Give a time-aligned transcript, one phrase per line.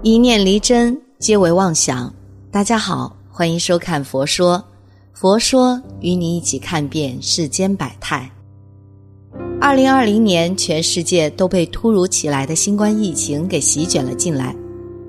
[0.00, 2.14] 一念离真，皆为妄想。
[2.52, 4.56] 大家好，欢迎收看《佛说》，
[5.12, 8.30] 佛说与你一起看遍世间百态。
[9.60, 14.54] 二零二零年，全世界都被突如其来的新冠疫情给席卷了进来，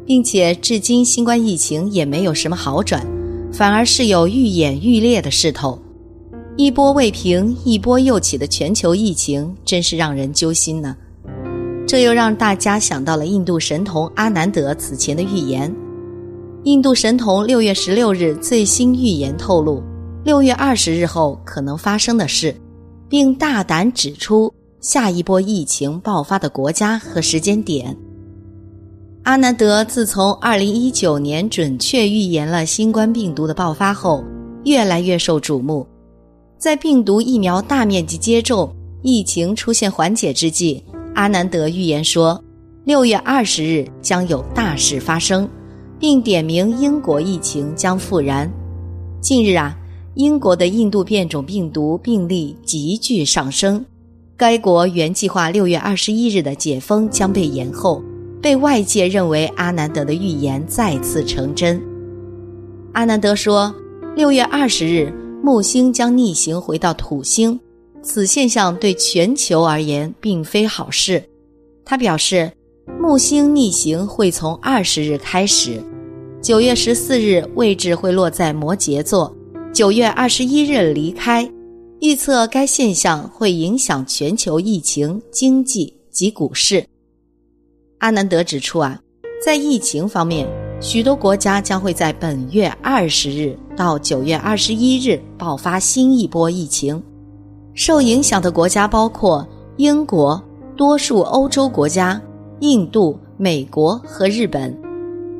[0.08, 3.06] 并且至今新冠疫情也没有什么好转，
[3.54, 5.78] 反而是有愈演愈烈的势头。
[6.58, 10.98] 一波未平，一波又起的全球疫情，真是让人揪心呢。
[11.90, 15.76] 这又让大家想到了印度神童阿南德此前的预言。
[16.66, 19.82] 印度神童六月十六日最新预言透露，
[20.24, 22.56] 六月二十日后可能发生的事，
[23.10, 27.98] 并大胆指出下一波疫情爆发的国家和时间点。
[29.24, 34.24] 阿南德自从二零一九年准确预言了新冠病毒的爆发后，
[34.64, 35.88] 越来越受瞩目。
[36.60, 40.84] 在病毒疫苗大面积接种、疫情出现缓解之际。
[41.16, 42.42] 阿南德预言说，
[42.86, 45.48] 六月二十日将有大事发生，
[46.00, 48.50] 并点名英国疫情将复燃。
[49.20, 49.76] 近日啊，
[50.16, 53.86] 英国的印度变种病毒病例急剧上升，
[54.38, 58.02] 该国原计划六月二十一日的解封将被延后，
[58.42, 61.82] 被外界认为阿南德的预言再次成真。
[62.94, 63.74] 阿南德说，
[64.16, 67.60] 六月二十日木星将逆行回到土星。
[68.02, 71.24] 此现象对全球而言并非好事。
[71.86, 72.52] 他表示，
[73.00, 75.82] 木星逆行会从二十日开始，
[76.42, 79.36] 九月十四日位置会落在摩羯座，
[79.74, 81.50] 九月二十一日离开。
[82.02, 86.86] 预测该现象会影响全球疫情、经济及股市。
[87.98, 88.98] 阿南德指出啊，
[89.44, 90.48] 在疫情方面，
[90.80, 97.04] 许多国家将会在本月二十日到九月二十一日爆发新一波疫情。
[97.80, 100.44] 受影响的国家包括英国、
[100.76, 102.22] 多数欧洲国家、
[102.60, 104.78] 印度、美国和日本。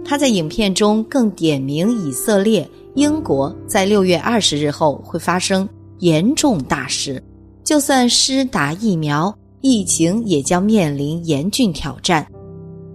[0.06, 2.66] 他在影片中更点名以色列、
[2.96, 7.22] 英国在六月二十日后会发生严重大事，
[7.62, 12.26] 就算施打疫苗，疫情也将面临严峻挑战。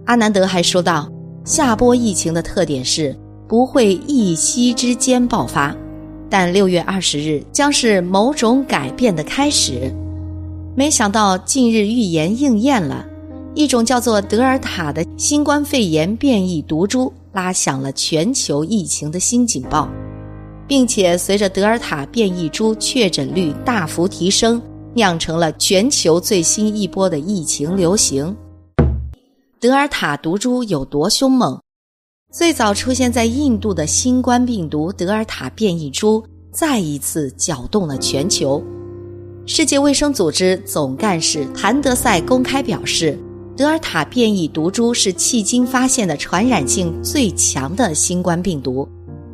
[0.05, 1.07] 阿南德还说道
[1.45, 3.15] ：“下波疫情的特点是
[3.47, 5.71] 不会一夕之间爆发。”
[6.29, 9.93] 但六月二十日将是某种改变的开始。
[10.75, 13.05] 没想到近日预言应验了，
[13.53, 19.87] 一种叫做德尔塔的新冠肺炎变异毒株拉响了全球疫情的新警报，
[20.67, 24.61] 并且随着德尔塔变异株确诊率大幅提升，
[24.93, 28.35] 酿成了全球最新一波的疫情流行。
[29.59, 31.57] 德尔塔毒株有多凶猛？
[32.37, 38.61] 最早出现在印度的新冠病毒德尔塔变异株，再一次搅动了全球。
[39.45, 43.17] 世界卫生组织总干事谭德赛公开表示，
[43.55, 48.85] 德尔塔变异毒株是迄今发现的传染性最强的新冠病毒，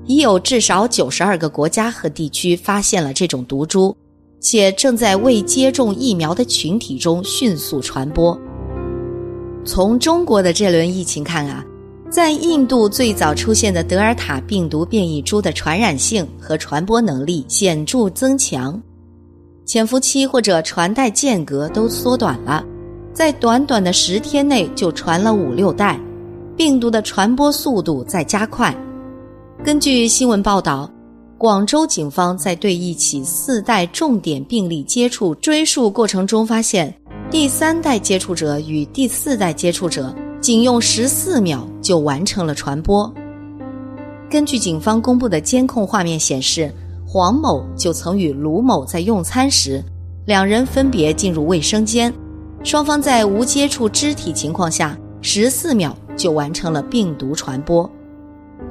[0.05, 3.97] 已有至少九十二个国家和地区发现了这种毒株，
[4.39, 8.39] 且正在未接种疫苗的群体中迅速传播。
[9.65, 11.65] 从中国的这轮疫情看啊。
[12.11, 18.79] 在印度最早出现的德尔塔病毒变异株的传染性和传播能力显著增强，
[19.65, 22.65] 潜伏期或者传代间隔都缩短了，
[23.13, 25.97] 在短短的十天内就传了五六代，
[26.57, 28.75] 病毒的传播速度在加快。
[29.63, 30.91] 根据新闻报道，
[31.37, 36.93] 广州警方在对一起四代重点病例接触追溯过程中发现，
[37.29, 40.13] 第三代接触者与第四代接触者。
[40.41, 43.13] 仅用十四秒就完成了传播。
[44.27, 46.73] 根据警方公布的监控画面显示，
[47.07, 49.83] 黄某就曾与卢某在用餐时，
[50.25, 52.11] 两人分别进入卫生间，
[52.63, 57.87] 双方在无接触肢体情况下，十四秒就完成了病毒传播。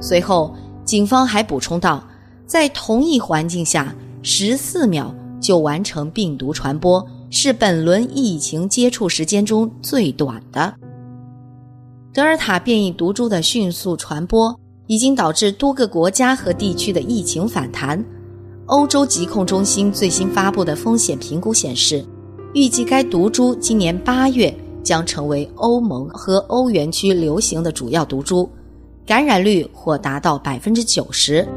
[0.01, 0.53] 随后，
[0.83, 2.03] 警方还补充道，
[2.45, 10.73] 在同一环境下，十四秒就完成病毒传播，是本轮疫情接触时间中最短的。
[12.13, 14.53] 德尔塔变异毒株的迅速传播，
[14.87, 18.03] 已经导致多个国家和地区的疫情反弹。
[18.65, 22.03] 欧洲疾控中心最新发布的风险评估显示，
[22.53, 24.53] 预计该毒株今年八月
[24.83, 28.49] 将成为欧盟和欧元区流行的主要毒株，
[29.05, 31.47] 感染率或达到百分之九十。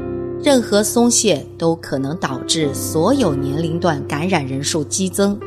[0.41, 5.37] 任何松懈都可能导致所有年龄段感染人数激增，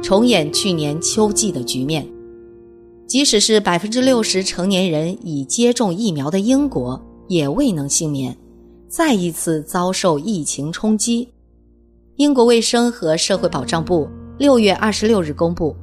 [0.00, 2.06] 重演去年秋季的局面。
[3.06, 8.36] 即使是百分之六十成年人已接种疫苗的英国，也未能幸免，
[8.88, 11.28] 再一次遭受疫情冲击。
[12.16, 14.08] 英国卫生和社会保障部
[14.38, 15.74] 六月二十六日公布，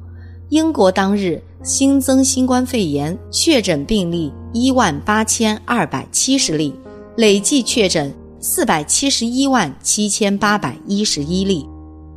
[0.50, 6.74] 英国当日新增新冠肺炎确诊病例一万八千二百七十例，
[7.16, 11.66] 累计确诊四百七十一万七千八百一十一例。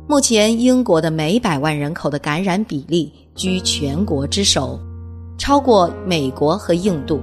[0.06, 4.78] 目前，英国的每百万人口的感染比例居全国之首，
[5.48, 7.18] 超过美国和印度。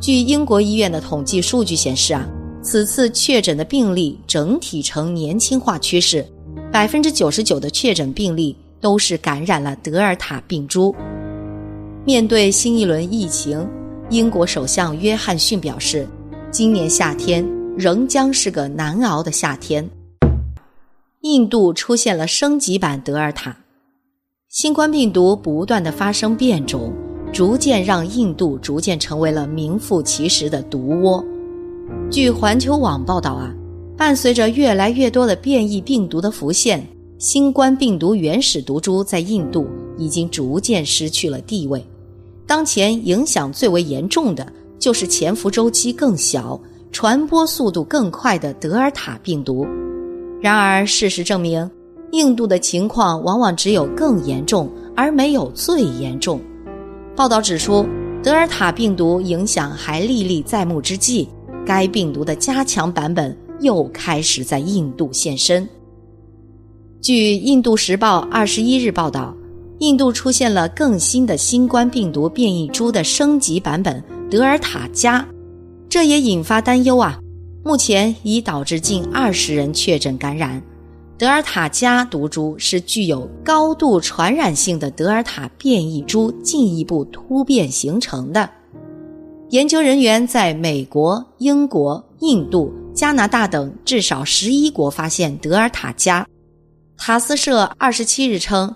[0.00, 2.24] 据英国医院的统计数据显示啊，
[2.62, 6.24] 此次确诊的病例整体呈年轻化趋势，
[6.70, 10.94] 百分之九十九的确诊病例都是感染了德尔塔病株。
[12.04, 13.68] 面对新一轮疫情，
[14.08, 16.06] 英国首相约翰逊表示，
[16.52, 17.44] 今年夏天
[17.76, 19.84] 仍将是个难熬的夏天。
[21.22, 23.56] 印度出现了升级版德尔塔，
[24.48, 26.92] 新冠病毒不断的发生变种，
[27.32, 31.24] 逐渐让印度逐渐成为了名副其实的毒窝。
[32.10, 33.54] 据环球网报道啊，
[33.96, 36.86] 伴随着越来越多的变异病毒的浮现，
[37.18, 39.66] 新冠病毒原始毒株在印度
[39.96, 41.84] 已经逐渐失去了地位。
[42.46, 44.46] 当前影响最为严重的
[44.78, 46.58] 就是潜伏周期更小、
[46.90, 49.66] 传播速度更快的德尔塔病毒。
[50.40, 51.68] 然而，事实证明，
[52.12, 56.40] 印度的情况往往只有更严重，而没有最严重。
[57.18, 57.84] 报道指出，
[58.22, 61.28] 德尔塔病毒影响还历历在目之际，
[61.66, 65.68] 该病毒的加强版本又开始在印度现身。
[67.02, 69.34] 据《印度时报》二十一日报道，
[69.80, 74.00] 印度出现了更新的新冠病毒变异株的升级版本
[74.30, 75.26] 德尔塔加，
[75.88, 77.18] 这也引发担忧啊。
[77.64, 80.62] 目前已导致近二十人确诊感染，
[81.18, 88.48] 德尔塔加毒株是具有高度传染性的德尔塔变异株进一步突变形成的。
[89.50, 96.24] 研究人员在美国、英国、印度、加拿大等至少十一国发现德尔塔加。
[96.96, 98.72] 塔斯社二十七日称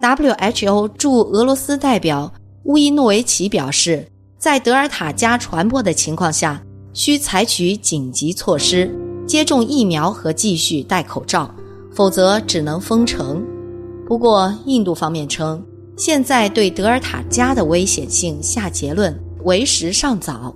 [0.00, 2.30] ，WHO 驻俄罗斯代表
[2.64, 4.06] 乌伊诺维奇表示，
[4.38, 6.62] 在德尔塔加传播的情况下。
[6.92, 8.90] 需采取紧急措施，
[9.26, 11.54] 接种疫苗和继续戴口罩，
[11.96, 13.42] 否则只能封城。
[14.06, 15.60] 不过，印度方面称，
[15.96, 20.54] 现在对德尔塔加的危险性下结论为时尚早。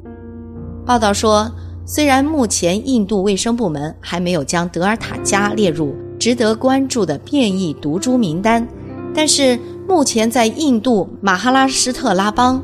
[0.85, 1.51] 报道说，
[1.87, 8.69] 虽然目前印度卫生部门还没有将德尔塔加列入值得关注的变异毒株名单，
[9.15, 9.59] 但是
[9.89, 12.63] 目前在印度马哈拉施特拉邦、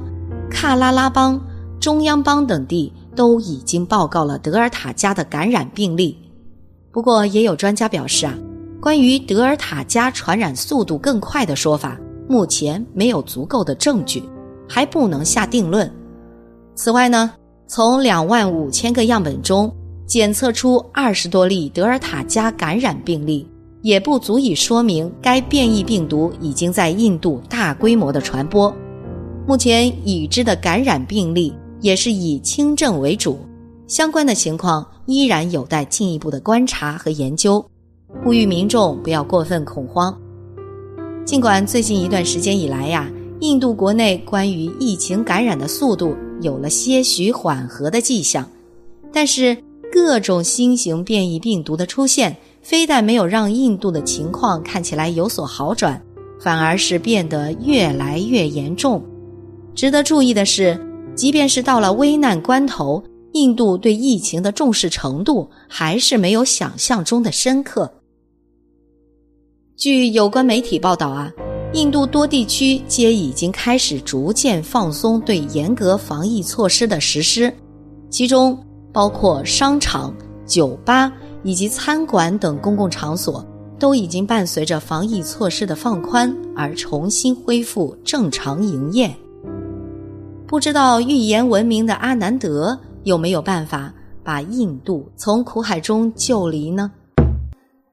[0.50, 1.40] 喀拉拉邦、
[1.80, 2.92] 中央邦等地。
[3.16, 6.18] 都已经报告了德尔塔加的感染病例，
[6.92, 8.34] 不过也有专家表示啊，
[8.80, 14.22] 关于德尔塔加传染速度更快的说法，目前没有足够的证据，
[14.68, 15.90] 还不能下定论。
[16.74, 17.32] 此外呢，
[17.66, 19.74] 从两万五千个样本中
[20.06, 23.48] 检测出二十多例德尔塔加感染病例，
[23.82, 28.74] 也不足以说明该变异病毒已经在印度大规模的传播。
[29.46, 31.54] 目前已知的感染病例。
[31.82, 33.38] 也是以轻症为主，
[33.86, 37.64] 相关的情况依然有待进一步的观察和研究，
[38.22, 40.16] 呼吁民众不要过分恐慌。
[41.24, 43.10] 尽管最近一段时间以来呀，
[43.40, 48.48] 印度国内关于疫情感染的速度有了些许缓和的迹象，
[49.12, 49.56] 但是
[49.92, 56.00] 各种新型变异病毒的出现，非但没有让印度的情况看起来有所好转，
[56.40, 59.02] 反而是变得越来越严重。
[59.74, 60.80] 值得注意的是。
[61.16, 67.90] 即便是到了危难关头，印度对疫情的重视程度还是没有想象中的深刻。
[69.76, 71.30] 据有关媒体报道啊，
[71.74, 77.52] 印度多地区皆已经开始逐渐放松对严格防疫措施的实施，
[78.08, 78.58] 其中
[78.90, 80.14] 包括商场、
[80.46, 83.46] 酒吧以及餐馆等公共场所，
[83.78, 89.14] 都已经伴随着防疫措施的放宽而重新恢复正常营业。
[90.46, 93.92] 不知道预言闻名的阿南德有没有办法
[94.24, 96.90] 把印度从苦海中救离呢？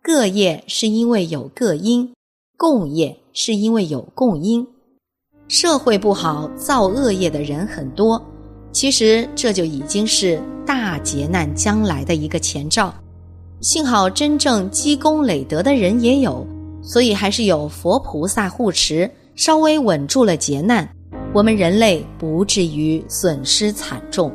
[0.06, 2.12] 各业是因为有各因，
[2.58, 4.68] 共业是因为有共因。
[5.48, 8.22] 社会不好，造恶业的人很多，
[8.74, 12.94] 其实这就已经是大劫难将来的一个前兆。
[13.62, 16.46] 幸好真正积功累德的人也有，
[16.82, 20.86] 所以还是有佛菩萨护持，稍微稳住了劫难。
[21.34, 24.30] 我们人类不至于损失惨重。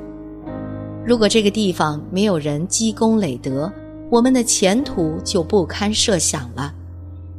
[1.04, 3.70] 如果这个地方没有人积功累德，
[4.10, 6.74] 我们的前途就不堪设想了。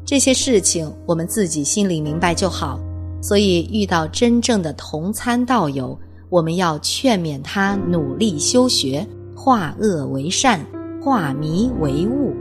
[0.06, 2.80] 这些事情我们自己心里明白就好。
[3.22, 5.98] 所以遇到真正的同参道友，
[6.30, 10.66] 我们要劝勉他努力修学，化恶为善，
[11.04, 12.34] 化迷为悟。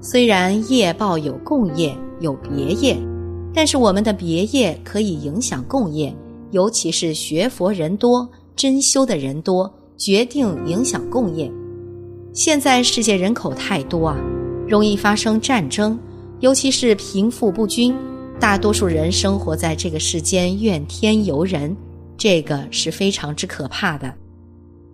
[0.00, 2.96] 虽然业报有共业，有别业。
[3.52, 6.14] 但是我们的别业可以影响共业，
[6.52, 11.50] 尤其是学佛人多、真修的人多，决定影响共业。
[12.32, 14.16] 现在世界人口太多啊，
[14.68, 15.98] 容易发生战争，
[16.38, 17.92] 尤其是贫富不均，
[18.38, 21.76] 大多数人生活在这个世间怨天尤人，
[22.16, 24.14] 这个是非常之可怕的。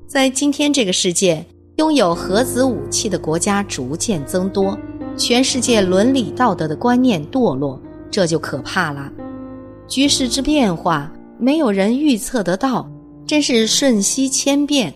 [0.07, 1.45] 在今天这个世界，
[1.77, 4.77] 拥有核子武器的国家逐渐增多，
[5.15, 7.79] 全世界伦理道德的观念堕落，
[8.11, 9.13] 这就可怕了。
[9.87, 12.91] 局势之变化，没有人预测得到，
[13.27, 14.93] 真是瞬息千变。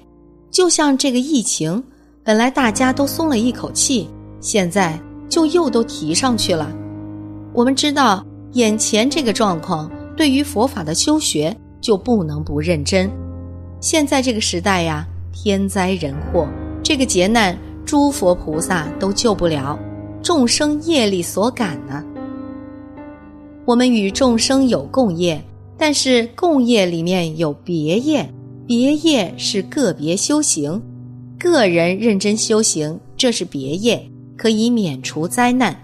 [0.50, 1.84] 就像这个疫情。
[2.22, 4.08] 本来大家都松了一口气，
[4.40, 6.70] 现在就又都提上去了。
[7.54, 13.10] 我们知道，眼前这个状况，对于佛法的修学就不能不认真。
[13.80, 16.46] 现在这个时代呀，天灾人祸，
[16.82, 19.78] 这个劫难，诸佛菩萨都救不了，
[20.22, 22.04] 众生业力所感呢。
[23.64, 25.42] 我们与众生有共业，
[25.78, 28.30] 但是共业里面有别业，
[28.66, 30.80] 别业是个别修行。
[31.40, 34.06] 个人认真修行，这是别业，
[34.36, 35.74] 可以免除灾难。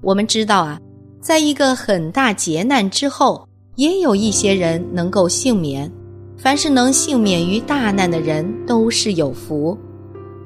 [0.00, 0.80] 我们知道啊，
[1.20, 5.92] 在一个很大劫难之后，也有一些人能够幸免。
[6.38, 9.76] 凡是能幸免于大难的人，都是有福。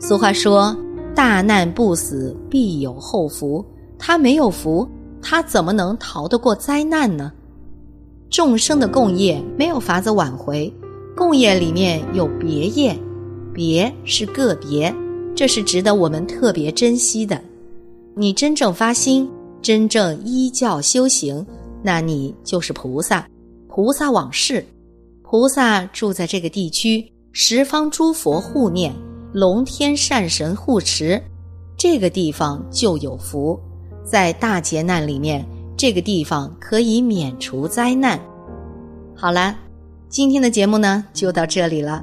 [0.01, 0.77] 俗话说
[1.15, 3.65] ：“大难不死，必有后福。”
[3.99, 4.89] 他没有福，
[5.23, 7.33] 他怎么能逃得过灾难呢？
[8.31, 10.73] 众生的共业没有法子挽回，
[11.17, 12.99] 共业里面有别业。
[13.61, 14.91] 别是个别，
[15.37, 17.39] 这是值得我们特别珍惜的。
[18.17, 21.47] 你真正发心，真正依教修行，
[21.83, 23.29] 那你就是菩萨。
[23.69, 24.65] 菩萨往事，
[25.21, 28.95] 菩萨住在这个地区，十方诸佛护念，
[29.31, 31.23] 龙天善神护持，
[31.77, 33.61] 这个地方就有福。
[34.03, 38.19] 在大劫难里面，这个地方可以免除灾难。
[39.15, 39.55] 好了，
[40.09, 42.03] 今天的节目呢就到这里了。